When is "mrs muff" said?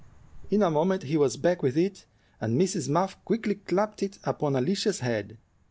2.59-3.23